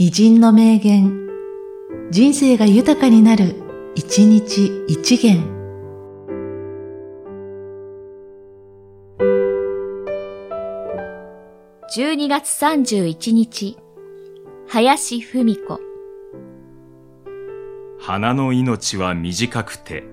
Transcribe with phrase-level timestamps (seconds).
[0.00, 1.26] 偉人の名言、
[2.12, 3.56] 人生が豊かになる、
[3.96, 5.42] 一日一元。
[11.96, 13.76] 12月31日、
[14.68, 15.80] 林文子。
[17.98, 20.04] 花の命は短くて、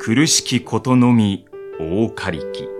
[0.00, 1.46] 苦しきことのみ
[1.78, 2.77] 大かりき。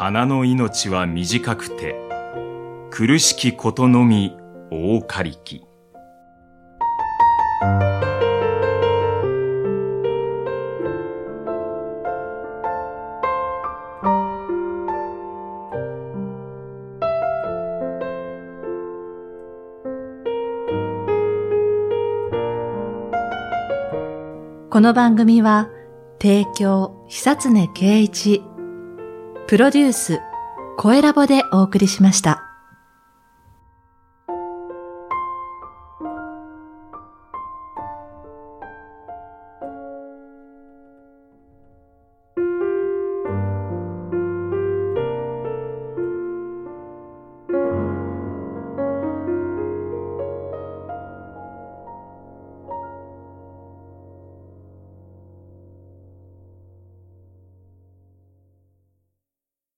[0.00, 1.96] 花の命は短くて、
[2.88, 4.36] 苦しきことのみ
[4.70, 5.66] 大かりき。
[24.70, 25.68] この番組は、
[26.22, 28.44] 提供、久常圭一、
[29.48, 30.20] プロデュース、
[30.76, 32.47] 声ラボでお送りしました。